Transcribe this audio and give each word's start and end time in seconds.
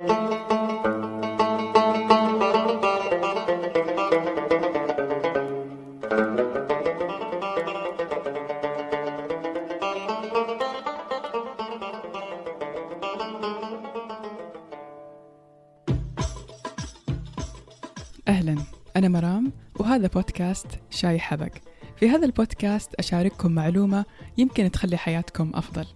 أهلا 0.00 0.10
أنا 18.96 19.08
مرام 19.08 19.52
وهذا 19.80 20.06
بودكاست 20.06 20.66
شاي 20.90 21.18
حبق 21.18 21.52
في 21.96 22.10
هذا 22.10 22.26
البودكاست 22.26 22.94
أشارككم 22.94 23.52
معلومة 23.52 24.04
يمكن 24.38 24.70
تخلي 24.70 24.96
حياتكم 24.96 25.52
أفضل. 25.54 25.86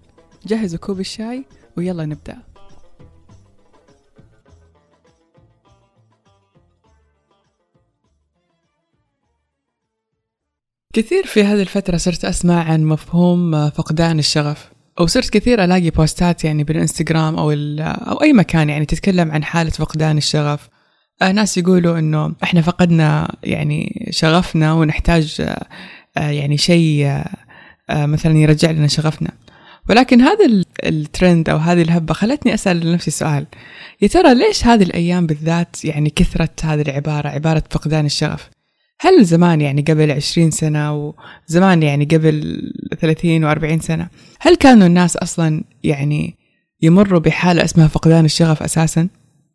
جهزوا 0.47 0.79
كوب 0.79 1.01
الشاي 1.01 1.45
ويلا 1.77 2.05
نبدأ. 2.05 2.52
كثير 10.93 11.27
في 11.27 11.45
هذه 11.45 11.61
الفترة 11.61 11.97
صرت 11.97 12.25
أسمع 12.25 12.65
عن 12.65 12.85
مفهوم 12.85 13.71
فقدان 13.71 14.19
الشغف 14.19 14.73
أو 15.01 15.07
صرت 15.07 15.31
كثير 15.31 15.65
ألاقي 15.65 15.91
بوستات 15.91 16.45
يعني 16.45 16.65
بالإنستغرام 16.65 17.39
أو, 17.39 17.51
أو 17.81 18.23
أي 18.23 18.33
مكان 18.33 18.69
يعني 18.69 18.87
تتكلم 18.87 19.31
عن 19.31 19.45
حالة 19.45 19.71
فقدان 19.71 20.19
الشغف. 20.19 20.69
آه، 21.23 21.33
ناس 21.33 21.59
يقولوا 21.59 21.99
إنه 21.99 22.35
إحنا 22.43 22.61
فقدنا 22.61 23.37
يعني 23.43 24.09
شغفنا 24.11 24.73
ونحتاج 24.73 25.37
آه، 25.41 25.67
آه، 26.17 26.31
يعني 26.31 26.57
شيء 26.57 27.23
مثلا 27.91 28.39
يرجع 28.39 28.71
لنا 28.71 28.87
شغفنا. 28.87 29.31
ولكن 29.89 30.21
هذا 30.21 30.65
الترند 30.85 31.49
أو 31.49 31.57
هذه 31.57 31.83
الهبة 31.83 32.15
خلتني 32.15 32.55
أسأل 32.55 32.93
نفسي 32.93 33.11
سؤال. 33.11 33.47
يا 34.03 34.09
ترى 34.09 34.35
ليش 34.35 34.67
هذه 34.67 34.83
الأيام 34.83 35.27
بالذات 35.27 35.85
يعني 35.85 36.11
كثرت 36.11 36.65
هذه 36.65 36.83
العبارة 36.83 37.29
عبارة 37.29 37.63
فقدان 37.71 38.07
الشغف؟ 38.07 38.51
هل 39.05 39.25
زمان 39.25 39.61
يعني 39.61 39.85
قبل 39.89 40.11
عشرين 40.11 40.51
سنة 40.51 41.15
وزمان 41.49 41.83
يعني 41.83 42.05
قبل 42.05 42.63
ثلاثين 43.01 43.45
وأربعين 43.45 43.81
سنة 43.81 44.09
هل 44.41 44.57
كانوا 44.57 44.87
الناس 44.87 45.17
أصلا 45.17 45.65
يعني 45.85 46.35
يمروا 46.83 47.21
بحالة 47.21 47.65
اسمها 47.65 47.89
فقدان 47.89 48.25
الشغف 48.25 48.63
أساسا؟ 48.63 49.09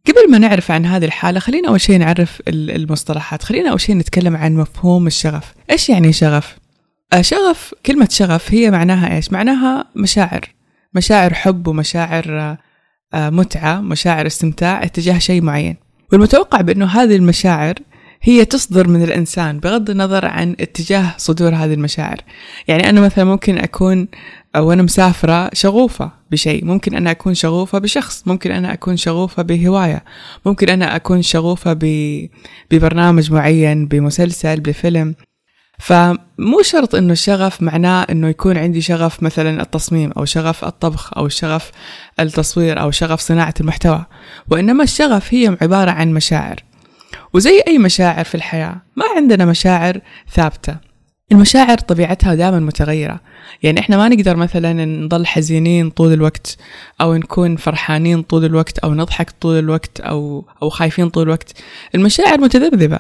قبل 0.08 0.32
ما 0.32 0.38
نعرف 0.38 0.72
عن 0.72 0.86
هذه 0.86 1.06
الحالة 1.06 1.40
خلينا 1.40 1.70
أول 1.70 1.82
شيء 1.82 2.00
نعرف 2.00 2.42
المصطلحات 2.48 3.44
خلينا 3.44 3.70
أول 3.70 3.82
شيء 3.82 3.96
نتكلم 3.96 4.36
عن 4.36 4.56
مفهوم 4.56 5.08
الشغف 5.08 5.54
إيش 5.72 5.90
يعني 5.90 6.14
شغف؟ 6.14 6.58
آه، 7.14 7.22
شغف 7.22 7.74
كلمة 7.86 8.08
شغف 8.12 8.54
هي 8.54 8.72
معناها 8.72 9.16
إيش؟ 9.16 9.32
معناها 9.32 9.86
مشاعر 9.96 10.42
مشاعر 10.94 11.34
حب 11.34 11.68
ومشاعر 11.68 12.58
آه، 13.14 13.30
متعة 13.30 13.82
مشاعر 13.82 14.28
استمتاع 14.28 14.84
اتجاه 14.84 15.20
شيء 15.20 15.42
معين 15.42 15.76
والمتوقع 16.12 16.62
بأنه 16.62 16.86
هذه 16.86 17.16
المشاعر 17.16 17.76
هي 18.22 18.46
تصدر 18.46 18.88
من 18.88 19.04
الإنسان 19.04 19.60
بغض 19.60 19.90
النظر 19.90 20.26
عن 20.26 20.56
اتجاه 20.60 21.14
صدور 21.18 21.56
هذه 21.56 21.74
المشاعر. 21.74 22.18
يعني 22.68 22.90
أنا 22.90 23.02
مثلا 23.02 23.24
ممكن 23.24 23.58
أكون 23.58 24.08
وأنا 24.56 24.84
مسافرة 24.84 25.50
شغوفة 25.54 26.12
بشيء 26.32 26.66
ممكن 26.66 26.96
أنا 26.96 27.12
أكون 27.12 27.34
شغوفة 27.34 27.80
بشخص 27.80 28.24
ممكن 28.28 28.52
أنا 28.52 28.74
أكون 28.74 28.98
شغوفة 28.98 29.44
بهواية 29.44 30.04
ممكن 30.46 30.70
أنا 30.70 30.96
أكون 30.96 31.22
شغوفة 31.22 31.74
ب... 31.74 31.86
ببرنامج 32.72 33.32
معين 33.32 33.88
بمسلسل 33.88 34.60
بفيلم. 34.60 35.16
فمو 35.80 36.62
شرط 36.62 36.96
إنه 36.96 37.14
الشغف 37.14 37.62
معناه 37.62 38.06
إنه 38.10 38.28
يكون 38.28 38.58
عندي 38.58 38.82
شغف 38.82 39.24
مثلا 39.24 39.62
التصميم 39.62 40.12
أو 40.12 40.26
شغف 40.26 40.66
الطبخ 40.66 41.18
أو 41.18 41.28
شغف 41.28 41.72
التصوير 42.20 42.82
أو 42.82 42.92
شغف 42.92 43.20
صناعة 43.20 43.54
المحتوى. 43.60 44.06
وإنما 44.52 44.84
الشغف 44.84 45.34
هي 45.34 45.58
عبارة 45.62 45.92
عن 45.92 46.14
مشاعر. 46.14 46.67
وزي 47.34 47.62
أي 47.68 47.78
مشاعر 47.78 48.24
في 48.24 48.36
الحياة 48.36 48.82
ما 48.96 49.06
عندنا 49.16 49.46
مشاعر 49.46 50.02
ثابتة. 50.32 50.78
المشاعر 51.32 51.78
طبيعتها 51.78 52.36
دائما 52.36 52.60
متغيرة. 52.60 53.20
يعني 53.64 53.80
إحنا 53.80 53.98
ما 53.98 54.10
نقدر 54.10 54.36
مثلا 54.36 54.86
نضل 54.86 55.26
حزينين 55.26 55.90
طول 55.90 56.14
الوقت 56.14 56.58
أو 57.02 57.16
نكون 57.16 57.56
فرحانين 57.56 58.22
طول 58.22 58.46
الوقت 58.46 58.80
أو 58.80 58.94
نضحك 58.94 59.32
طول 59.42 59.60
الوقت 59.60 60.00
أو 60.00 60.46
أو 60.62 60.70
خايفين 60.70 61.10
طول 61.10 61.24
الوقت. 61.24 61.54
المشاعر 61.96 62.42
متذبذبة. 62.42 63.00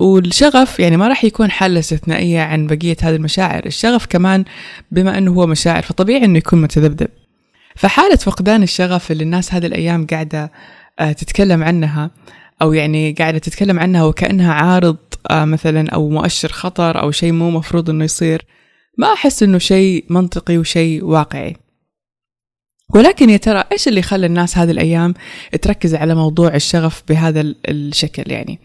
والشغف 0.00 0.80
يعني 0.80 0.96
ما 0.96 1.08
راح 1.08 1.24
يكون 1.24 1.50
حالة 1.50 1.78
استثنائية 1.80 2.40
عن 2.40 2.66
بقية 2.66 2.96
هذه 3.02 3.16
المشاعر. 3.16 3.66
الشغف 3.66 4.06
كمان 4.06 4.44
بما 4.90 5.18
إنه 5.18 5.32
هو 5.32 5.46
مشاعر 5.46 5.82
فطبيعي 5.82 6.24
إنه 6.24 6.38
يكون 6.38 6.62
متذبذب. 6.62 7.08
فحالة 7.76 8.16
فقدان 8.16 8.62
الشغف 8.62 9.12
اللي 9.12 9.24
الناس 9.24 9.54
هذه 9.54 9.66
الأيام 9.66 10.06
قاعدة 10.06 10.52
آه، 10.98 11.12
تتكلم 11.12 11.62
عنها 11.62 12.10
أو 12.62 12.72
يعني 12.72 13.12
قاعدة 13.12 13.38
تتكلم 13.38 13.78
عنها 13.78 14.04
وكأنها 14.04 14.52
عارض 14.52 14.96
آه، 15.30 15.44
مثلا 15.44 15.90
أو 15.90 16.08
مؤشر 16.08 16.52
خطر 16.52 17.02
أو 17.02 17.10
شيء 17.10 17.32
مو 17.32 17.50
مفروض 17.50 17.90
إنه 17.90 18.04
يصير 18.04 18.46
ما 18.98 19.12
أحس 19.12 19.42
إنه 19.42 19.58
شيء 19.58 20.04
منطقي 20.10 20.58
وشيء 20.58 21.04
واقعي. 21.04 21.56
ولكن 22.94 23.30
يا 23.30 23.36
ترى 23.36 23.64
إيش 23.72 23.88
اللي 23.88 24.02
خلى 24.02 24.26
الناس 24.26 24.58
هذه 24.58 24.70
الأيام 24.70 25.14
تركز 25.62 25.94
على 25.94 26.14
موضوع 26.14 26.54
الشغف 26.54 27.02
بهذا 27.08 27.40
الشكل 27.68 28.32
يعني؟ 28.32 28.58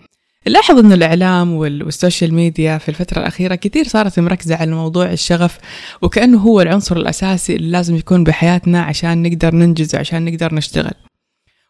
نلاحظ 0.47 0.77
أن 0.79 0.91
الإعلام 0.91 1.53
وال 1.53 1.73
social 1.73 2.33
media 2.33 2.77
في 2.77 2.89
الفترة 2.89 3.19
الأخيرة 3.19 3.55
كثير 3.55 3.87
صارت 3.87 4.19
مركزة 4.19 4.55
على 4.55 4.71
موضوع 4.71 5.11
الشغف 5.11 5.57
وكأنه 6.01 6.39
هو 6.39 6.61
العنصر 6.61 6.97
الأساسي 6.97 7.55
اللي 7.55 7.71
لازم 7.71 7.95
يكون 7.95 8.23
بحياتنا 8.23 8.81
عشان 8.81 9.21
نقدر 9.23 9.55
ننجز 9.55 9.95
وعشان 9.95 10.25
نقدر 10.25 10.55
نشتغل. 10.55 10.93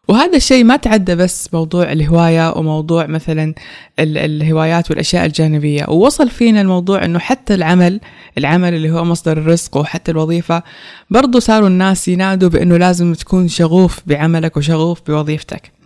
وهذا 0.08 0.36
الشيء 0.36 0.64
ما 0.64 0.76
تعدى 0.76 1.14
بس 1.14 1.54
موضوع 1.54 1.92
الهواية 1.92 2.52
وموضوع 2.56 3.06
مثلا 3.06 3.54
الهوايات 3.98 4.90
والأشياء 4.90 5.26
الجانبية. 5.26 5.84
ووصل 5.88 6.30
فينا 6.30 6.60
الموضوع 6.60 7.04
أنه 7.04 7.18
حتى 7.18 7.54
العمل 7.54 8.00
العمل 8.38 8.74
اللي 8.74 8.90
هو 8.90 9.04
مصدر 9.04 9.38
الرزق 9.38 9.76
وحتى 9.76 10.10
الوظيفة 10.10 10.62
برضو 11.10 11.38
صاروا 11.38 11.68
الناس 11.68 12.08
ينادوا 12.08 12.48
بأنه 12.48 12.76
لازم 12.76 13.14
تكون 13.14 13.48
شغوف 13.48 14.00
بعملك 14.06 14.56
وشغوف 14.56 15.00
بوظيفتك. 15.06 15.81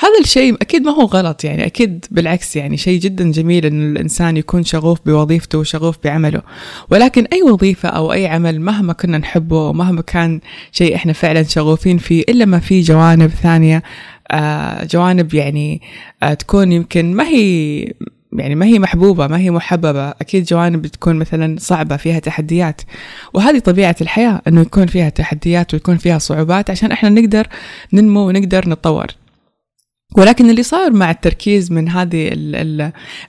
هذا 0.00 0.20
الشيء 0.20 0.54
أكيد 0.54 0.82
ما 0.82 0.92
هو 0.92 1.04
غلط 1.04 1.44
يعني 1.44 1.66
أكيد 1.66 2.06
بالعكس 2.10 2.56
يعني 2.56 2.76
شيء 2.76 3.00
جدا 3.00 3.30
جميل 3.30 3.66
أن 3.66 3.92
الإنسان 3.92 4.36
يكون 4.36 4.64
شغوف 4.64 4.98
بوظيفته 5.06 5.58
وشغوف 5.58 5.96
بعمله. 6.04 6.42
ولكن 6.90 7.24
أي 7.32 7.42
وظيفة 7.42 7.88
أو 7.88 8.12
أي 8.12 8.26
عمل 8.26 8.60
مهما 8.60 8.92
كنا 8.92 9.18
نحبه 9.18 9.56
ومهما 9.56 10.02
كان 10.02 10.40
شيء 10.72 10.94
إحنا 10.94 11.12
فعلا 11.12 11.42
شغوفين 11.42 11.98
فيه 11.98 12.22
إلا 12.28 12.44
ما 12.44 12.58
في 12.58 12.80
جوانب 12.80 13.30
ثانية 13.30 13.82
آه 14.30 14.84
جوانب 14.84 15.34
يعني 15.34 15.82
آه 16.22 16.34
تكون 16.34 16.72
يمكن 16.72 17.14
ما 17.14 17.28
هي 17.28 17.80
يعني 18.32 18.54
ما 18.54 18.66
هي 18.66 18.78
محبوبة 18.78 19.26
ما 19.26 19.38
هي 19.38 19.50
محببة. 19.50 20.08
أكيد 20.08 20.44
جوانب 20.44 20.82
بتكون 20.82 21.16
مثلا 21.16 21.56
صعبة 21.58 21.96
فيها 21.96 22.18
تحديات. 22.18 22.82
وهذه 23.34 23.58
طبيعة 23.58 23.96
الحياة 24.00 24.42
أنه 24.48 24.60
يكون 24.60 24.86
فيها 24.86 25.08
تحديات 25.08 25.74
ويكون 25.74 25.96
فيها 25.96 26.18
صعوبات 26.18 26.70
عشان 26.70 26.92
إحنا 26.92 27.08
نقدر 27.08 27.46
ننمو 27.92 28.28
ونقدر 28.28 28.68
نتطور. 28.68 29.06
ولكن 30.14 30.50
اللي 30.50 30.62
صار 30.62 30.92
مع 30.92 31.10
التركيز 31.10 31.72
من 31.72 31.88
هذه 31.88 32.30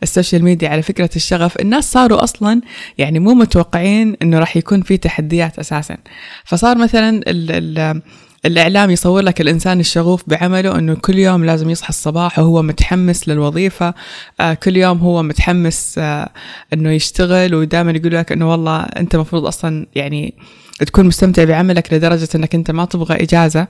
ال 0.04 0.09
social 0.09 0.44
media 0.44 0.70
على 0.70 0.82
فكرة 0.82 1.10
الشغف 1.16 1.60
الناس 1.60 1.92
صاروا 1.92 2.24
أصلا 2.24 2.62
يعني 2.98 3.20
مو 3.20 3.34
متوقعين 3.34 4.18
أنه 4.22 4.40
راح 4.40 4.58
يكون 4.58 4.82
في 4.82 4.98
تحديات 4.98 5.60
أساسا. 5.60 5.98
فصار 6.46 6.78
مثلا 6.78 7.10
ال 7.10 7.52
ال 7.52 8.02
الإعلام 8.46 8.92
يصور 8.92 9.22
لك 9.22 9.42
الإنسان 9.42 9.80
الشغوف 9.80 10.24
بعمله 10.28 10.80
أنه 10.80 10.96
كل 10.96 11.18
يوم 11.18 11.46
لازم 11.46 11.70
يصحى 11.70 11.90
الصباح 11.90 12.40
وهو 12.40 12.62
متحمس 12.62 13.30
للوظيفة 13.30 13.94
آه 14.40 14.54
كل 14.54 14.78
يوم 14.78 14.98
هو 14.98 15.24
متحمس 15.24 15.96
آه 15.98 16.30
أنه 16.74 16.92
يشتغل 16.92 17.56
ودائما 17.56 17.92
يقول 17.92 18.16
لك 18.16 18.32
أنه 18.32 18.52
والله 18.52 18.82
أنت 18.82 19.16
مفروض 19.16 19.46
أصلا 19.46 19.86
يعني 19.96 20.34
تكون 20.80 21.06
مستمتع 21.06 21.44
بعملك 21.44 21.94
لدرجة 21.94 22.30
أنك 22.36 22.56
أنت 22.56 22.72
ما 22.72 22.86
تبغى 22.86 23.24
إجازة. 23.24 23.68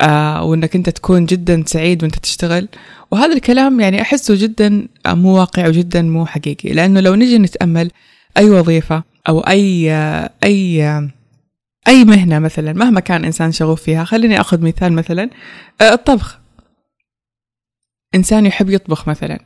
آه 0.00 0.44
وإنك 0.44 0.76
أنت 0.76 0.88
تكون 0.90 1.26
جدا 1.26 1.62
سعيد 1.66 2.02
وأنت 2.02 2.16
تشتغل. 2.18 2.68
وهذا 3.10 3.32
الكلام 3.34 3.80
يعني 3.80 4.02
أحسه 4.02 4.34
جدا 4.38 4.88
مو 5.06 5.38
واقعي 5.38 5.68
وجدا 5.68 6.02
مو 6.02 6.26
حقيقي 6.26 6.72
لأنه 6.72 7.00
لو 7.00 7.14
نجي 7.14 7.38
نتأمل 7.38 7.90
أي 8.36 8.50
وظيفة 8.50 9.02
أو 9.28 9.40
أي 9.40 9.92
أي 10.44 10.82
أي 11.88 12.04
مهنة 12.04 12.38
مثلا 12.38 12.72
مهما 12.72 13.00
كان 13.00 13.24
إنسان 13.24 13.52
شغوف 13.52 13.82
فيها 13.82 14.04
خليني 14.04 14.40
أخذ 14.40 14.60
مثال 14.62 14.92
مثلا 14.92 15.30
آه، 15.80 15.92
الطبخ. 15.92 16.38
إنسان 18.14 18.46
يحب 18.46 18.70
يطبخ 18.70 19.08
مثلا. 19.08 19.40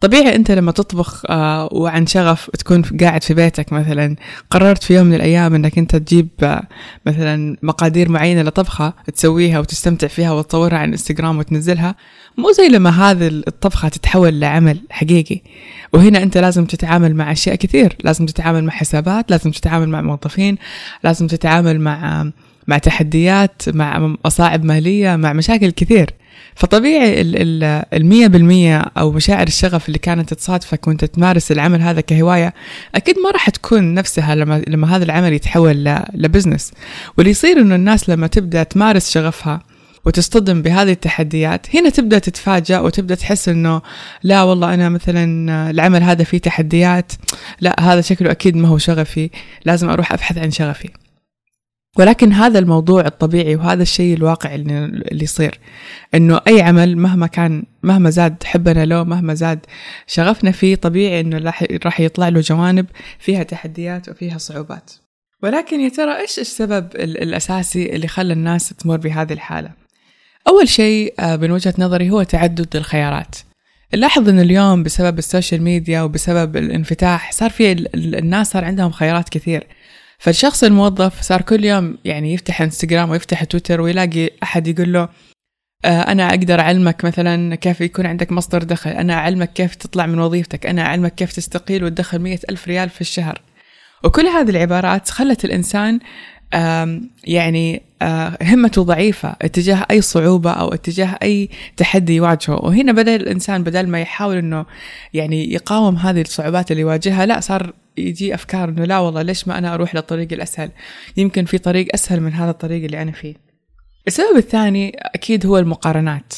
طبيعي 0.00 0.34
أنت 0.34 0.50
لما 0.50 0.72
تطبخ 0.72 1.22
آه، 1.30 1.68
وعن 1.72 2.06
شغف 2.06 2.50
تكون 2.50 2.82
قاعد 2.82 3.22
في 3.22 3.34
بيتك 3.34 3.72
مثلا 3.72 4.16
قررت 4.50 4.82
في 4.82 4.94
يوم 4.94 5.06
من 5.06 5.14
الأيام 5.14 5.54
إنك 5.54 5.78
أنت 5.78 5.96
تجيب 5.96 6.28
آه، 6.42 6.62
مثلا 7.06 7.56
مقادير 7.62 8.08
معينة 8.08 8.42
لطبخة 8.42 8.94
تسويها 9.14 9.58
وتستمتع 9.58 10.06
فيها 10.06 10.32
وتصورها 10.32 10.78
على 10.78 10.84
الإنستغرام 10.84 11.38
وتنزلها 11.38 11.94
مو 12.38 12.52
زي 12.52 12.68
لما 12.68 12.90
هذه 12.90 13.26
الطبخة 13.28 13.88
تتحول 13.88 14.40
لعمل 14.40 14.80
حقيقي. 14.90 15.40
وهنا 15.92 16.22
أنت 16.22 16.38
لازم 16.38 16.64
تتعامل 16.64 17.14
مع 17.14 17.32
أشياء 17.32 17.54
كثير 17.54 17.96
لازم 18.04 18.26
تتعامل 18.26 18.64
مع 18.64 18.72
حسابات 18.72 19.30
لازم 19.30 19.50
تتعامل 19.50 19.88
مع 19.88 20.00
موظفين 20.00 20.58
لازم 21.04 21.26
تتعامل 21.26 21.80
مع 21.80 22.30
مع 22.66 22.78
تحديات 22.78 23.62
مع 23.68 24.16
مصاعب 24.24 24.64
مالية 24.64 25.16
مع 25.16 25.32
مشاكل 25.32 25.70
كثير. 25.70 26.10
فطبيعي 26.54 27.22
المية 27.92 28.26
بالمية 28.26 28.78
أو 28.78 29.12
مشاعر 29.12 29.46
الشغف 29.46 29.88
اللي 29.88 29.98
كانت 29.98 30.34
تصادفك 30.34 30.88
وأنت 30.88 31.04
تمارس 31.04 31.52
العمل 31.52 31.80
هذا 31.82 32.00
كهواية 32.00 32.54
أكيد 32.94 33.18
ما 33.18 33.30
راح 33.30 33.50
تكون 33.50 33.94
نفسها 33.94 34.34
لما, 34.34 34.62
لما 34.68 34.96
هذا 34.96 35.04
العمل 35.04 35.32
يتحول 35.32 35.84
لبزنس. 36.14 36.72
واللي 37.16 37.30
يصير 37.30 37.60
إنه 37.60 37.74
الناس 37.74 38.08
لما 38.08 38.26
تبدأ 38.26 38.62
تمارس 38.62 39.10
شغفها 39.10 39.62
وتصطدم 40.04 40.62
بهذه 40.62 40.90
التحديات 40.90 41.76
هنا 41.76 41.88
تبدأ 41.88 42.18
تتفاجأ 42.18 42.80
وتبدأ 42.80 43.14
تحس 43.14 43.48
إنه 43.48 43.82
لا 44.22 44.42
والله 44.42 44.74
أنا 44.74 44.88
مثلا 44.88 45.70
العمل 45.70 46.02
هذا 46.02 46.24
فيه 46.24 46.38
تحديات 46.38 47.12
لا 47.60 47.80
هذا 47.80 48.00
شكله 48.00 48.30
أكيد 48.30 48.56
ما 48.56 48.68
هو 48.68 48.78
شغفي 48.78 49.30
لازم 49.64 49.90
أروح 49.90 50.12
أبحث 50.12 50.38
عن 50.38 50.50
شغفي. 50.50 51.03
ولكن 51.96 52.32
هذا 52.32 52.58
الموضوع 52.58 53.06
الطبيعي 53.06 53.56
وهذا 53.56 53.82
الشيء 53.82 54.16
الواقع 54.16 54.54
اللي 54.54 55.24
يصير. 55.24 55.58
إنه 56.14 56.40
أي 56.46 56.62
عمل 56.62 56.96
مهما 56.98 57.26
كان 57.26 57.64
مهما 57.82 58.10
زاد 58.10 58.44
حبنا 58.44 58.84
له 58.84 59.04
مهما 59.04 59.34
زاد 59.34 59.66
شغفنا 60.06 60.50
فيه 60.50 60.74
طبيعي 60.74 61.20
إنه 61.20 61.52
راح 61.84 62.00
يطلع 62.00 62.28
له 62.28 62.40
جوانب 62.40 62.86
فيها 63.18 63.42
تحديات 63.42 64.08
وفيها 64.08 64.38
صعوبات. 64.38 64.92
ولكن 65.42 65.80
يا 65.80 65.88
ترى 65.88 66.20
إيش 66.20 66.38
السبب 66.38 66.88
الأساسي 66.96 67.94
اللي 67.96 68.08
خلى 68.08 68.32
الناس 68.32 68.68
تمر 68.68 68.96
بهذه 68.96 69.32
الحالة؟ 69.32 69.70
أول 70.48 70.68
شيء 70.68 71.14
آه، 71.18 71.36
من 71.36 71.50
وجهة 71.50 71.74
نظري 71.78 72.10
هو 72.10 72.22
تعدد 72.22 72.76
الخيارات. 72.76 73.36
نلاحظ 73.94 74.28
إنه 74.28 74.42
اليوم 74.42 74.82
بسبب 74.82 75.18
السوشيال 75.18 75.62
ميديا 75.62 76.02
وبسبب 76.02 76.56
الانفتاح 76.56 77.32
صار 77.32 77.50
في 77.50 77.72
الناس 77.94 78.50
صار 78.50 78.64
عندهم 78.64 78.90
خيارات 78.90 79.28
كثير. 79.28 79.66
فالشخص 80.24 80.64
الموظف 80.64 81.22
صار 81.22 81.42
كل 81.42 81.64
يوم 81.64 81.98
يعني 82.04 82.34
يفتح 82.34 82.62
انستغرام 82.62 83.10
ويفتح 83.10 83.44
تويتر 83.44 83.80
ويلاقي 83.80 84.30
أحد 84.42 84.68
يقول 84.68 84.92
له 84.92 85.08
آه، 85.84 86.00
أنا 86.00 86.30
أقدر 86.30 86.60
أعلمك 86.60 87.04
مثلا 87.04 87.54
كيف 87.54 87.80
يكون 87.80 88.06
عندك 88.06 88.32
مصدر 88.32 88.62
دخل 88.62 88.90
أنا 88.90 89.14
أعلمك 89.14 89.52
كيف 89.52 89.74
تطلع 89.74 90.06
من 90.06 90.18
وظيفتك 90.18 90.66
أنا 90.66 90.82
أعلمك 90.82 91.14
كيف 91.14 91.32
تستقيل 91.32 91.84
وتدخل 91.84 92.18
مية 92.18 92.38
ألف 92.50 92.68
ريال 92.68 92.88
في 92.88 93.00
الشهر. 93.00 93.40
وكل 94.04 94.26
هذه 94.26 94.50
العبارات 94.50 95.10
خلت 95.10 95.44
الإنسان 95.44 96.00
يعني 97.24 97.82
آه، 98.02 98.38
همته 98.42 98.82
ضعيفة 98.82 99.36
اتجاه 99.42 99.86
أي 99.90 100.00
صعوبة 100.00 100.50
أو 100.50 100.74
اتجاه 100.74 101.18
أي 101.22 101.48
تحدي 101.76 102.16
يواجهه. 102.16 102.64
وهنا 102.64 102.92
بدأ 102.92 103.16
الإنسان 103.16 103.64
بدل 103.64 103.88
ما 103.88 104.00
يحاول 104.00 104.36
أنه 104.36 104.66
يعني 105.14 105.52
يقاوم 105.52 105.96
هذه 105.96 106.20
الصعوبات 106.20 106.70
اللي 106.70 106.82
يواجهها 106.82 107.26
لا 107.26 107.40
صار 107.40 107.72
يجي 107.96 108.34
أفكار 108.34 108.68
أنه 108.68 108.84
لا 108.84 108.98
والله 108.98 109.22
ليش 109.22 109.48
ما 109.48 109.58
أنا 109.58 109.74
أروح 109.74 109.94
للطريق 109.94 110.32
الأسهل؟ 110.32 110.70
يمكن 111.16 111.44
في 111.44 111.58
طريق 111.58 111.88
أسهل 111.94 112.20
من 112.20 112.32
هذا 112.32 112.50
الطريق 112.50 112.84
اللي 112.84 113.02
أنا 113.02 113.12
فيه. 113.12 113.34
السبب 114.06 114.36
الثاني 114.36 114.96
أكيد 114.96 115.46
هو 115.46 115.58
المقارنات. 115.58 116.32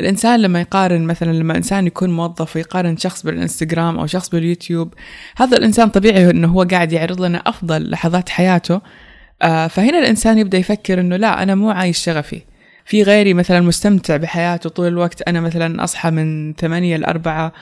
الإنسان 0.00 0.40
لما 0.40 0.60
يقارن 0.60 1.02
مثلا 1.02 1.32
لما 1.32 1.56
إنسان 1.56 1.86
يكون 1.86 2.10
موظف 2.10 2.56
ويقارن 2.56 2.96
شخص 2.96 3.22
بالإنستغرام 3.22 3.98
أو 3.98 4.06
شخص 4.06 4.28
باليوتيوب 4.28 4.94
هذا 5.36 5.56
الإنسان 5.56 5.88
طبيعي 5.88 6.30
أنه 6.30 6.48
هو 6.48 6.62
قاعد 6.62 6.92
يعرض 6.92 7.20
لنا 7.20 7.38
أفضل 7.38 7.90
لحظات 7.90 8.28
حياته. 8.28 8.80
آه، 9.42 9.66
فهنا 9.66 9.98
الإنسان 9.98 10.38
يبدأ 10.38 10.58
يفكر 10.58 11.00
إنه 11.00 11.16
لا 11.16 11.42
أنا 11.42 11.54
مو 11.54 11.70
عايش 11.70 11.98
شغفي. 11.98 12.42
في 12.84 13.02
غيري 13.02 13.34
مثلا 13.34 13.60
مستمتع 13.60 14.16
بحياته 14.16 14.70
طول 14.70 14.86
الوقت. 14.86 15.22
أنا 15.22 15.40
مثلا 15.40 15.84
أصحى 15.84 16.10
من 16.10 16.54
ثمانية 16.54 16.96
لأربعة 16.96 17.52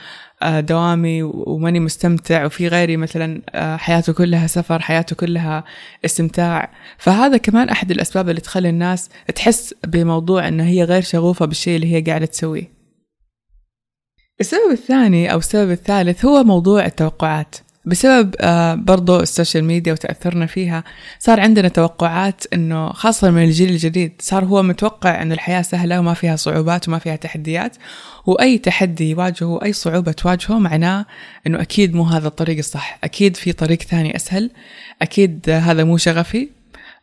آه، 0.43 0.59
دوامي 0.59 1.23
وماني 1.23 1.79
مستمتع. 1.79 2.45
وفي 2.45 2.67
غيري 2.67 2.97
مثلا 2.97 3.41
آه، 3.49 3.77
حياته 3.77 4.13
كلها 4.13 4.47
سفر 4.47 4.79
حياته 4.79 5.15
كلها 5.15 5.63
استمتاع. 6.05 6.71
فهذا 6.97 7.37
كمان 7.37 7.69
أحد 7.69 7.91
الأسباب 7.91 8.29
اللي 8.29 8.41
تخلي 8.41 8.69
الناس 8.69 9.09
تحس 9.35 9.75
بموضوع 9.87 10.47
أنه 10.47 10.63
هي 10.63 10.83
غير 10.83 11.01
شغوفة 11.01 11.45
بالشيء 11.45 11.75
اللي 11.75 11.95
هي 11.95 12.01
قاعدة 12.01 12.25
تسويه. 12.25 12.81
السبب 14.39 14.71
الثاني 14.71 15.31
أو 15.31 15.37
السبب 15.37 15.71
الثالث 15.71 16.25
هو 16.25 16.43
موضوع 16.43 16.85
التوقعات. 16.85 17.55
بسبب 17.85 18.35
آه، 18.41 18.73
برضو 18.75 19.19
السوشيال 19.19 19.63
ميديا 19.63 19.93
وتأثرنا 19.93 20.45
فيها 20.45 20.83
صار 21.19 21.39
عندنا 21.39 21.67
توقعات 21.67 22.43
إنه 22.53 22.89
خاصة 22.89 23.31
من 23.31 23.43
الجيل 23.43 23.69
الجديد 23.69 24.11
صار 24.19 24.45
هو 24.45 24.63
متوقع 24.63 25.21
انه 25.21 25.33
الحياة 25.33 25.61
سهلة 25.61 25.99
وما 25.99 26.13
فيها 26.13 26.35
صعوبات 26.35 26.87
وما 26.87 26.99
فيها 26.99 27.15
تحديات 27.15 27.77
وأي 28.25 28.57
تحدي 28.57 29.09
يواجهه 29.09 29.63
اي 29.63 29.73
صعوبة 29.73 30.11
تواجهه 30.11 30.59
معناه 30.59 31.05
إنه 31.47 31.61
أكيد 31.61 31.95
مو 31.95 32.03
هذا 32.03 32.27
الطريق 32.27 32.57
الصح 32.57 32.99
أكيد 33.03 33.37
في 33.37 33.53
طريق 33.53 33.81
ثاني 33.81 34.15
أسهل 34.15 34.51
أكيد 35.01 35.49
هذا 35.49 35.83
مو 35.83 35.97
شغفي 35.97 36.49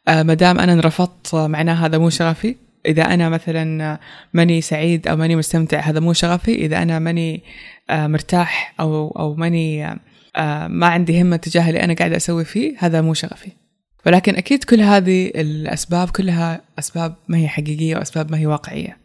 آه، 0.08 0.22
ما 0.22 0.34
دام 0.34 0.58
أنا 0.58 0.72
انرفضت 0.72 1.34
معناه 1.34 1.86
هذا 1.86 1.98
مو 1.98 2.10
شغفي 2.10 2.56
إذا 2.86 3.02
أنا 3.02 3.28
مثلا 3.28 3.98
ماني 4.32 4.60
سعيد 4.60 5.08
أو 5.08 5.16
ماني 5.16 5.36
مستمتع 5.36 5.80
هذا 5.80 6.00
مو 6.00 6.12
شغفي 6.12 6.54
إذا 6.54 6.82
أنا 6.82 6.98
ماني 6.98 7.42
آه، 7.90 8.06
مرتاح 8.06 8.74
أو 8.80 9.08
أو 9.08 9.34
ماني 9.34 9.98
ما 10.68 10.86
عندي 10.86 11.22
همة 11.22 11.36
تجاه 11.36 11.68
اللي 11.68 11.82
أنا 11.82 11.94
قاعدة 11.94 12.16
أسوي 12.16 12.44
فيه 12.44 12.76
هذا 12.78 13.00
مو 13.00 13.14
شغفي. 13.14 13.52
ولكن 14.06 14.36
أكيد 14.36 14.64
كل 14.64 14.80
هذه 14.80 15.26
الأسباب 15.26 16.10
كلها 16.10 16.60
أسباب 16.78 17.14
ما 17.28 17.38
هي 17.38 17.48
حقيقية 17.48 17.96
وأسباب 17.96 18.30
ما 18.30 18.38
هي 18.38 18.46
واقعية. 18.46 18.96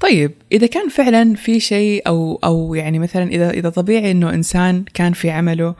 طيب 0.00 0.32
إذا 0.52 0.66
كان 0.66 0.88
فعلا 0.88 1.34
في 1.34 1.60
شيء 1.60 2.02
أو 2.06 2.40
أو 2.44 2.74
يعني 2.74 2.98
مثلا 2.98 3.24
إذا 3.24 3.50
إذا 3.50 3.68
طبيعي 3.68 4.10
إنه 4.10 4.34
إنسان 4.34 4.84
كان 4.94 5.12
في 5.12 5.30
عمله 5.30 5.74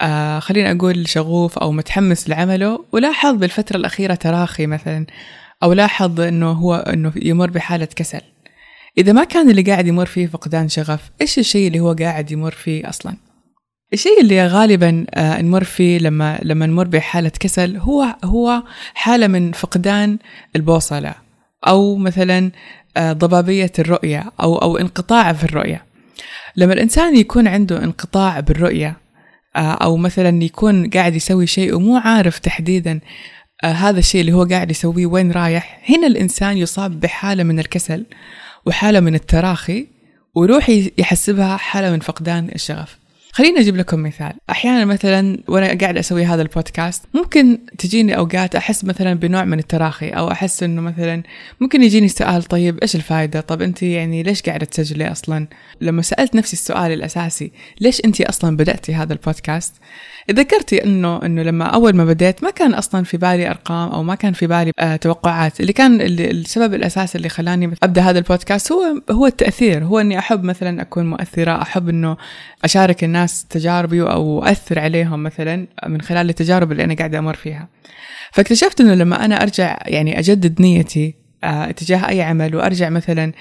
آه 0.00 0.38
خلينا 0.38 0.72
أقول 0.72 1.08
شغوف 1.08 1.58
أو 1.58 1.72
متحمس 1.72 2.28
لعمله 2.28 2.84
ولاحظ 2.92 3.34
بالفترة 3.34 3.76
الأخيرة 3.76 4.14
تراخي 4.14 4.66
مثلا 4.66 5.06
أو 5.62 5.72
لاحظ 5.72 6.20
إنه 6.20 6.50
هو 6.50 6.74
إنه 6.74 7.12
يمر 7.16 7.50
بحالة 7.50 7.88
كسل. 7.96 8.20
إذا 8.98 9.12
ما 9.12 9.24
كان 9.24 9.50
اللي 9.50 9.62
قاعد 9.62 9.86
يمر 9.86 10.06
فيه 10.06 10.26
فقدان 10.26 10.68
شغف 10.68 11.10
إيش 11.20 11.38
الشيء 11.38 11.66
اللي 11.66 11.80
هو 11.80 11.92
قاعد 11.92 12.32
يمر 12.32 12.50
فيه 12.50 12.88
أصلا؟ 12.88 13.16
الشيء 13.92 14.20
اللي 14.20 14.46
غالبا 14.46 15.06
آه، 15.14 15.42
نمر 15.42 15.64
فيه 15.64 15.98
لما 15.98 16.38
لما 16.42 16.66
نمر 16.66 16.88
بحالة 16.88 17.32
كسل 17.40 17.76
هو 17.76 18.16
هو 18.24 18.62
حالة 18.94 19.26
من 19.26 19.52
فقدان 19.52 20.18
البوصلة 20.56 21.14
أو 21.66 21.96
مثلا 21.96 22.50
آه، 22.96 23.12
ضبابية 23.12 23.72
الرؤية 23.78 24.32
أو 24.40 24.56
أو 24.56 24.76
انقطاع 24.76 25.32
في 25.32 25.44
الرؤية. 25.44 25.84
لما 26.56 26.72
الإنسان 26.72 27.16
يكون 27.16 27.48
عنده 27.48 27.84
انقطاع 27.84 28.40
بالرؤية 28.40 28.96
آه، 29.56 29.72
أو 29.72 29.96
مثلا 29.96 30.42
يكون 30.44 30.90
قاعد 30.90 31.14
يسوي 31.14 31.46
شيء 31.46 31.74
ومو 31.74 31.96
عارف 31.96 32.38
تحديدا 32.38 33.00
هذا 33.64 33.98
الشيء 33.98 34.20
اللي 34.20 34.32
هو 34.32 34.44
قاعد 34.44 34.70
يسويه 34.70 35.06
وين 35.06 35.32
رايح 35.32 35.82
هنا 35.90 36.06
الإنسان 36.06 36.56
يصاب 36.56 37.00
بحالة 37.00 37.44
من 37.44 37.58
الكسل. 37.58 38.06
وحالة 38.66 39.00
من 39.00 39.14
التراخي 39.14 39.86
ويروح 40.34 40.68
يحسبها 40.98 41.56
حالة 41.56 41.90
من 41.90 42.00
فقدان 42.00 42.48
الشغف. 42.54 43.01
خليني 43.34 43.60
أجيب 43.60 43.76
لكم 43.76 44.02
مثال. 44.02 44.32
أحيانا 44.50 44.84
مثلا 44.84 45.38
وأنا 45.48 45.78
قاعد 45.78 45.98
أسوي 45.98 46.24
هذا 46.24 46.42
البودكاست 46.42 47.04
ممكن 47.14 47.58
تجيني 47.78 48.16
أوقات 48.16 48.54
أحس 48.54 48.84
مثلا 48.84 49.14
بنوع 49.14 49.44
من 49.44 49.58
التراخي 49.58 50.08
أو 50.08 50.30
أحس 50.30 50.62
إنه 50.62 50.80
مثلا 50.80 51.22
ممكن 51.60 51.82
يجيني 51.82 52.08
سؤال 52.08 52.42
طيب 52.42 52.78
إيش 52.78 52.96
الفائدة 52.96 53.40
طب 53.40 53.62
أنت 53.62 53.82
يعني 53.82 54.22
ليش 54.22 54.42
قاعدة 54.42 54.66
تسجلي 54.66 55.12
أصلا؟ 55.12 55.46
لما 55.80 56.02
سألت 56.02 56.34
نفسي 56.34 56.52
السؤال 56.52 56.92
الأساسي 56.92 57.52
ليش 57.80 58.04
أنت 58.04 58.20
أصلا 58.20 58.56
بدأتي 58.56 58.94
هذا 58.94 59.12
البودكاست؟ 59.12 59.74
ذكرتي 60.30 60.84
إنه 60.84 61.22
إنه 61.22 61.42
لما 61.42 61.64
أول 61.64 61.96
ما 61.96 62.04
بديت 62.04 62.44
ما 62.44 62.50
كان 62.50 62.74
أصلا 62.74 63.04
في 63.04 63.16
بالي 63.16 63.50
أرقام 63.50 63.88
أو 63.88 64.02
ما 64.02 64.14
كان 64.14 64.32
في 64.32 64.46
بالي 64.46 64.72
آه 64.78 64.96
توقعات. 64.96 65.60
اللي 65.60 65.72
كان 65.72 66.00
اللي 66.00 66.30
السبب 66.30 66.74
الاساسي 66.74 67.18
اللي 67.18 67.28
خلاني 67.28 67.74
أبدأ 67.82 68.02
هذا 68.02 68.18
البودكاست 68.18 68.72
هو 68.72 69.02
هو 69.10 69.26
التأثير. 69.26 69.84
هو 69.84 69.98
إني 69.98 70.18
أحب 70.18 70.44
مثلا 70.44 70.82
أكون 70.82 71.10
مؤثرة 71.10 71.62
أحب 71.62 71.88
إنه 71.88 72.16
أشارك 72.64 73.04
الناس 73.04 73.21
تجاربي 73.26 74.02
أو 74.02 74.44
أثر 74.44 74.78
عليهم 74.78 75.22
مثلا 75.22 75.66
من 75.86 76.00
خلال 76.00 76.28
التجارب 76.30 76.72
اللي 76.72 76.84
أنا 76.84 76.94
قاعدة 76.94 77.18
أمر 77.18 77.34
فيها. 77.34 77.68
فاكتشفت 78.32 78.80
إنه 78.80 78.94
لما 78.94 79.24
أنا 79.24 79.42
أرجع 79.42 79.78
يعني 79.86 80.18
أجدد 80.18 80.60
نيتي 80.60 81.14
آه 81.44 81.70
تجاه 81.70 82.08
أي 82.08 82.22
عمل 82.22 82.56
وأرجع 82.56 82.88
مثلا 82.88 83.32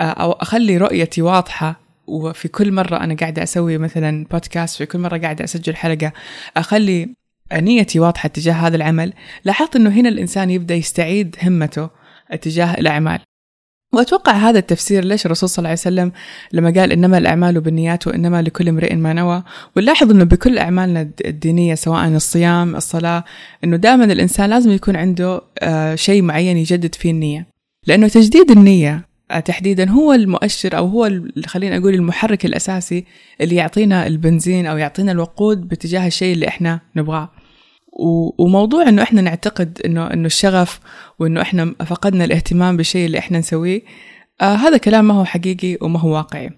آه 0.00 0.02
أو 0.02 0.32
أخلي 0.32 0.76
رؤيتي 0.76 1.22
واضحة 1.22 1.80
وفي 2.06 2.48
كل 2.48 2.72
مرة 2.72 2.96
أنا 2.96 3.14
قاعدة 3.14 3.42
أسوي 3.42 3.78
مثلا 3.78 4.26
بودكاست 4.30 4.78
في 4.78 4.86
كل 4.86 4.98
مرة 4.98 5.18
قاعدة 5.18 5.44
أسجل 5.44 5.76
حلقة 5.76 6.12
أخلي 6.56 7.14
نيتي 7.52 8.00
واضحة 8.00 8.28
تجاه 8.28 8.54
هذا 8.54 8.76
العمل 8.76 9.12
لاحظت 9.44 9.76
أنه 9.76 9.90
هنا 9.90 10.08
الإنسان 10.08 10.50
يبدأ 10.50 10.74
يستعيد 10.74 11.36
همته 11.42 11.88
تجاه 12.42 12.74
الأعمال. 12.74 13.20
وأتوقع 13.92 14.32
هذا 14.32 14.58
التفسير 14.58 15.04
ليش 15.04 15.26
الرسول 15.26 15.48
صلى 15.48 15.58
الله 15.58 15.68
عليه 15.68 15.80
وسلم 15.80 16.12
لما 16.52 16.70
قال 16.80 16.92
إنما 16.92 17.18
الأعمال 17.18 17.60
بالنيات 17.60 18.06
وإنما 18.06 18.42
لكل 18.42 18.68
امرئ 18.68 18.94
ما 18.94 19.12
نوى؟ 19.12 19.42
ونلاحظ 19.76 20.10
أنه 20.10 20.24
بكل 20.24 20.58
أعمالنا 20.58 21.10
الدينية 21.24 21.74
سواء 21.74 22.08
الصيام 22.08 22.76
الصلاة 22.76 23.24
أنه 23.64 23.76
دائما 23.76 24.04
الإنسان 24.04 24.50
لازم 24.50 24.70
يكون 24.70 24.96
عنده 24.96 25.42
آه، 25.58 25.94
شيء 25.94 26.22
معين 26.22 26.56
يجدد 26.56 26.94
فيه 26.94 27.10
النية. 27.10 27.46
لأنه 27.86 28.08
تجديد 28.08 28.50
النية 28.50 29.08
تحديدا 29.44 29.90
هو 29.90 30.12
المؤشر 30.12 30.76
أو 30.76 30.86
هو 30.86 31.10
خلينا 31.46 31.76
أقول 31.76 31.94
المحرك 31.94 32.44
الأساسي 32.44 33.04
اللي 33.40 33.54
يعطينا 33.54 34.06
البنزين 34.06 34.66
أو 34.66 34.76
يعطينا 34.76 35.12
الوقود 35.12 35.68
باتجاه 35.68 36.06
الشيء 36.06 36.34
اللي 36.34 36.48
إحنا 36.48 36.80
نبغاه. 36.96 37.30
وموضوع 38.38 38.88
إنه 38.88 39.02
إحنا 39.02 39.20
نعتقد 39.20 39.80
انه 39.84 40.06
إنه 40.06 40.26
الشغف 40.26 40.80
وإنه 41.18 41.42
إحنا 41.42 41.74
فقدنا 41.86 42.24
الاهتمام 42.24 42.76
بالشيء 42.76 43.06
اللي 43.06 43.18
إحنا 43.18 43.38
نسويه 43.38 43.82
آه 44.40 44.54
هذا 44.54 44.76
كلام 44.76 45.08
ما 45.08 45.14
هو 45.14 45.24
حقيقي 45.24 45.78
وما 45.80 46.00
هو 46.00 46.14
واقعي. 46.14 46.50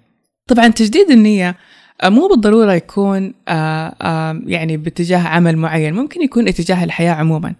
طبعا 0.46 0.68
تجديد 0.68 1.10
النية 1.10 1.56
آه 2.02 2.08
مو 2.08 2.28
بالضرورة 2.28 2.72
يكون 2.74 3.34
آه 3.48 3.94
آه 4.02 4.42
يعني 4.46 4.76
باتجاه 4.76 5.18
عمل 5.28 5.56
معين 5.56 5.94
ممكن 5.94 6.22
يكون 6.22 6.48
اتجاه 6.48 6.84
الحياة 6.84 7.12
عموما. 7.12 7.54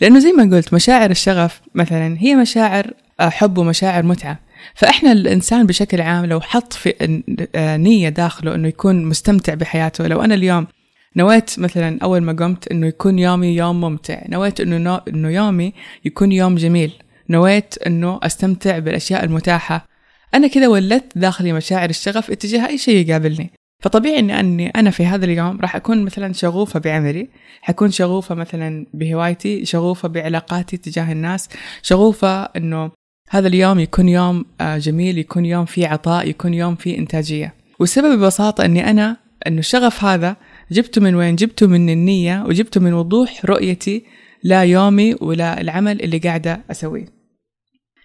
لأنه 0.00 0.18
زي 0.18 0.32
ما 0.32 0.56
قلت 0.56 0.74
مشاعر 0.74 1.10
الشغف 1.10 1.60
مثلا 1.74 2.16
هي 2.18 2.34
مشاعر 2.34 2.90
آه 3.20 3.28
حب 3.28 3.58
ومشاعر 3.58 4.02
متعة. 4.02 4.38
فإحنا 4.74 5.12
الإنسان 5.12 5.66
بشكل 5.66 6.00
عام 6.00 6.24
لو 6.24 6.40
حط 6.40 6.72
في 6.72 7.22
آه، 7.54 7.76
نية 7.76 8.08
داخله 8.08 8.54
أنه 8.54 8.68
يكون 8.68 9.04
مستمتع 9.04 9.54
بحياته 9.54 10.06
لو 10.06 10.20
أنا 10.22 10.34
اليوم 10.34 10.66
نويت 11.16 11.58
مثلا 11.58 11.98
أول 12.02 12.20
ما 12.20 12.32
قمت 12.32 12.68
إنه 12.68 12.86
يكون 12.86 13.18
يومي 13.18 13.56
يوم 13.56 13.80
ممتع. 13.80 14.22
نويت 14.28 14.60
إنه 14.60 14.78
نو... 14.78 14.94
إنه 14.94 15.30
يومي 15.30 15.72
يكون 16.04 16.32
يوم 16.32 16.54
جميل. 16.54 16.92
نويت 17.30 17.74
إنه 17.86 18.20
أستمتع 18.22 18.78
بالأشياء 18.78 19.24
المتاحة. 19.24 19.86
أنا 20.34 20.46
كذا 20.46 20.68
ولدت 20.68 21.18
داخلي 21.18 21.52
مشاعر 21.52 21.90
الشغف 21.90 22.30
اتجاه 22.30 22.66
أي 22.66 22.78
شيء 22.78 23.08
يقابلني. 23.08 23.50
فطبيعي 23.80 24.18
إني 24.18 24.40
أني 24.40 24.68
أنا 24.68 24.90
في 24.90 25.06
هذا 25.06 25.24
اليوم 25.24 25.60
راح 25.60 25.76
أكون 25.76 26.04
مثلا 26.04 26.32
شغوفة 26.32 26.80
بعملي. 26.80 27.28
حكون 27.62 27.90
شغوفة 27.90 28.34
مثلا 28.34 28.86
بهوايتي 28.94 29.64
شغوفة 29.64 30.08
بعلاقاتي 30.08 30.76
تجاه 30.76 31.12
الناس 31.12 31.48
شغوفة 31.82 32.42
إنه 32.42 32.90
هذا 33.30 33.48
اليوم 33.48 33.78
يكون 33.78 34.08
يوم 34.08 34.44
آه، 34.60 34.78
جميل 34.78 35.18
يكون 35.18 35.44
يوم 35.44 35.64
فيه 35.64 35.88
عطاء 35.88 36.28
يكون 36.28 36.54
يوم 36.54 36.74
فيه 36.74 36.98
إنتاجية. 36.98 37.54
والسبب 37.78 38.18
ببساطة 38.18 38.64
أني 38.64 38.90
أنا 38.90 39.16
أنه 39.46 39.58
الشغف 39.58 40.04
هذا 40.04 40.36
جبته 40.72 41.00
من 41.00 41.14
وين؟ 41.14 41.36
جبته 41.36 41.66
من 41.66 41.90
النية 41.90 42.44
وجبته 42.46 42.80
من 42.80 42.92
وضوح 42.92 43.44
رؤيتي 43.44 44.04
لا 44.44 44.62
يومي 44.62 45.14
ولا 45.20 45.60
العمل 45.60 46.02
اللي 46.02 46.18
قاعدة 46.18 46.60
أسويه. 46.70 47.06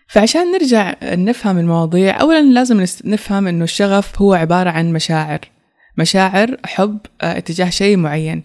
فعشان 0.08 0.52
نرجع 0.52 0.96
نفهم 1.04 1.58
المواضيع 1.58 2.22
أولا 2.22 2.42
لازم 2.42 2.86
نفهم 3.06 3.48
أنه 3.48 3.64
الشغف 3.64 4.22
هو 4.22 4.34
عبارة 4.34 4.70
عن 4.70 4.94
مشاعر. 4.94 5.40
مشاعر 5.98 6.58
حب 6.66 7.00
آه، 7.22 7.38
اتجاه 7.38 7.70
شيء 7.70 7.98
معين. 7.98 8.44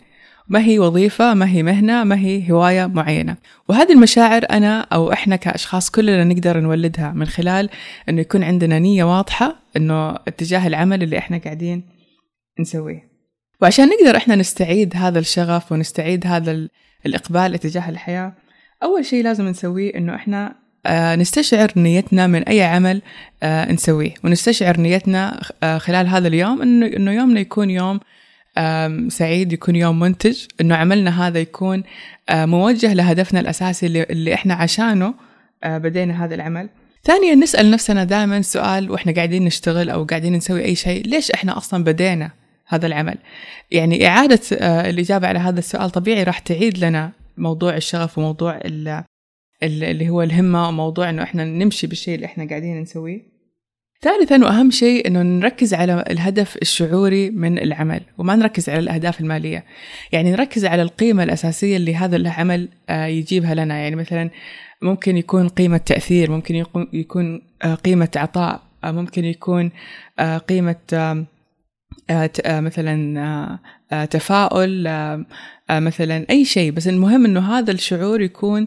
ما 0.49 0.65
هي 0.65 0.79
وظيفة 0.79 1.35
ما 1.35 1.49
هي 1.49 1.63
مهنة 1.63 2.05
ما 2.05 2.19
هي 2.19 2.53
هواية 2.53 2.87
معينة. 2.87 3.37
وهذه 3.69 3.93
المشاعر 3.93 4.43
أنا 4.51 4.81
أو 4.81 5.13
إحنا 5.13 5.37
كأشخاص 5.37 5.91
كلنا 5.91 6.25
نقدر 6.25 6.61
نولدها 6.61 7.13
من 7.13 7.27
خلال 7.27 7.71
أنه 8.09 8.21
يكون 8.21 8.43
عندنا 8.43 8.79
نية 8.79 9.05
واضحة 9.05 9.57
أنه 9.77 10.11
اتجاه 10.11 10.67
العمل 10.67 11.03
اللي 11.03 11.19
إحنا 11.19 11.39
قاعدين 11.39 11.85
نسويه. 12.61 13.12
وعشان 13.63 13.89
نقدر 13.89 14.17
إحنا 14.17 14.37
نستعيد 14.37 14.93
هذا 14.97 15.19
الشغف 15.19 15.73
ونستعيد 15.73 16.27
هذا 16.27 16.69
الإقبال 17.07 17.55
اتجاه 17.55 17.89
الحياة 17.89 18.33
أول 18.83 19.05
شيء 19.05 19.25
لازم 19.25 19.49
نسويه 19.49 19.95
إنه 19.95 20.15
إحنا 20.15 20.55
آه 20.87 21.17
نستشعر 21.17 21.73
نيتنا 21.77 22.27
من 22.27 22.43
أي 22.43 22.63
عمل 22.63 23.03
آه 23.43 23.73
نسويه. 23.73 24.15
ونستشعر 24.25 24.81
نيتنا 24.81 25.41
آه 25.63 25.79
خلال 25.79 26.09
هذا 26.09 26.29
اليوم 26.29 26.63
إنه 26.63 27.13
يومنا 27.13 27.41
يكون 27.41 27.71
يوم 27.71 28.01
سعيد 29.09 29.53
يكون 29.53 29.77
يوم 29.77 29.99
منتج. 29.99 30.39
إنه 30.61 30.75
عملنا 30.75 31.27
هذا 31.27 31.39
يكون 31.39 31.83
موجه 32.31 32.95
لهدفنا 32.95 33.41
الأساسي 33.41 33.87
اللي, 33.87 34.03
اللي 34.03 34.35
إحنا 34.35 34.55
عشانه 34.55 35.15
بدينا 35.65 36.25
هذا 36.25 36.35
العمل. 36.35 36.69
ثانيا 37.05 37.35
نسأل 37.35 37.71
نفسنا 37.71 38.05
دائما 38.05 38.43
سؤال 38.43 38.91
وإحنا 38.91 39.13
قاعدين 39.13 39.45
نشتغل 39.45 39.91
أو 39.91 40.05
قاعدين 40.05 40.33
نسوي 40.33 40.65
أي 40.65 40.75
شيء 40.75 41.07
ليش 41.07 41.31
إحنا 41.31 41.57
أصلا 41.57 41.85
بدينا؟ 41.85 42.42
هذا 42.75 42.87
العمل. 42.87 43.19
يعني 43.71 44.07
إعادة 44.07 44.41
آه، 44.53 44.91
الإجابة 44.91 45.29
على 45.29 45.39
هذا 45.39 45.59
السؤال 45.59 45.91
طبيعي 45.91 46.23
راح 46.23 46.39
تعيد 46.39 46.85
لنا 46.85 47.13
موضوع 47.37 47.77
الشغف 47.77 48.19
وموضوع 48.19 48.61
اللي 49.63 50.09
هو 50.09 50.23
الهمة 50.23 50.69
وموضوع 50.69 51.11
إنه 51.11 51.23
إحنا 51.23 51.45
نمشي 51.45 51.87
بالشيء 51.87 52.15
اللي 52.15 52.27
إحنا 52.27 52.49
قاعدين 52.49 52.81
نسويه. 52.81 53.33
ثالثا 54.03 54.37
وأهم 54.37 54.71
شيء 54.71 55.07
إنه 55.07 55.23
نركز 55.23 55.75
على 55.75 56.05
الهدف 56.11 56.57
الشعوري 56.63 57.31
من 57.31 57.59
العمل 57.59 58.01
وما 58.19 58.37
نركز 58.37 58.69
على 58.69 58.79
الأهداف 58.79 59.21
المالية. 59.21 59.65
يعني 60.13 60.31
نركز 60.31 60.65
على 60.65 60.83
القيمة 60.83 61.23
الأساسية 61.23 61.77
اللي 61.77 61.97
هذا 61.97 62.17
العمل 62.17 62.69
آه، 62.89 63.07
يجيبها 63.07 63.55
لنا. 63.55 63.79
يعني 63.79 63.97
مثلا 63.97 64.31
ممكن 64.83 65.17
يكون 65.17 65.49
قيمة 65.49 65.77
تأثير 65.77 66.31
ممكن 66.31 66.65
يكون 66.93 67.43
آه، 67.63 67.75
قيمة 67.75 68.09
عطاء 68.17 68.63
ممكن 68.85 69.25
يكون 69.25 69.71
آه، 70.19 70.39
مثلا 72.49 73.21
آه، 73.93 74.05
تفاؤل 74.05 74.89
مثلا 75.71 76.27
أي 76.31 76.45
شيء. 76.45 76.73
بس 76.73 76.89
المهم 76.89 77.25
إنه 77.25 77.59
هذا 77.59 77.71
الشعور 77.71 78.21
يكون 78.21 78.67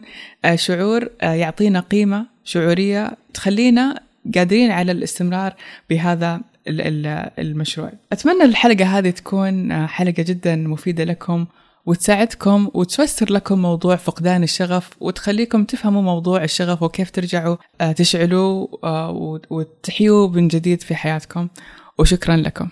شعور 0.54 1.08
يعطينا 1.22 1.80
قيمة 1.80 2.26
شعورية 2.44 3.16
تخلينا 3.34 4.00
قادرين 4.34 4.70
على 4.70 4.92
الاستمرار 4.92 5.54
بهذا 5.90 6.40
المشروع. 6.68 7.92
أتمنى 8.12 8.42
الحلقة 8.42 8.98
هذه 8.98 9.10
تكون 9.10 9.86
حلقة 9.86 10.22
جدا 10.22 10.56
مفيدة 10.56 11.04
لكم 11.04 11.46
وتساعدكم 11.86 12.70
وتفسر 12.74 13.32
لكم 13.32 13.62
موضوع 13.62 13.96
فقدان 13.96 14.42
الشغف 14.42 14.90
وتخليكم 15.00 15.64
تفهموا 15.64 16.02
موضوع 16.02 16.44
الشغف 16.44 16.82
وكيف 16.82 17.10
ترجعوا 17.10 17.56
تشعلوا 17.96 18.66
وتحيوا 19.50 20.28
من 20.28 20.48
جديد 20.48 20.82
في 20.82 20.94
حياتكم. 20.94 21.48
وشكرا 21.98 22.36
لكم. 22.36 22.68